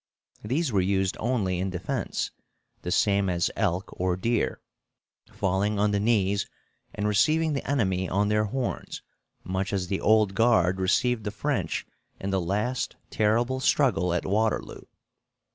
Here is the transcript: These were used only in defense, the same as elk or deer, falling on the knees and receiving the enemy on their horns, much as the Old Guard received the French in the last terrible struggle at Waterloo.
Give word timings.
These 0.43 0.71
were 0.71 0.81
used 0.81 1.15
only 1.19 1.59
in 1.59 1.69
defense, 1.69 2.31
the 2.81 2.89
same 2.89 3.29
as 3.29 3.51
elk 3.55 3.93
or 3.95 4.17
deer, 4.17 4.59
falling 5.31 5.77
on 5.77 5.91
the 5.91 5.99
knees 5.99 6.49
and 6.95 7.07
receiving 7.07 7.53
the 7.53 7.69
enemy 7.69 8.09
on 8.09 8.27
their 8.27 8.45
horns, 8.45 9.03
much 9.43 9.71
as 9.71 9.89
the 9.89 10.01
Old 10.01 10.33
Guard 10.33 10.79
received 10.79 11.23
the 11.23 11.29
French 11.29 11.85
in 12.19 12.31
the 12.31 12.41
last 12.41 12.95
terrible 13.11 13.59
struggle 13.59 14.11
at 14.11 14.25
Waterloo. 14.25 14.85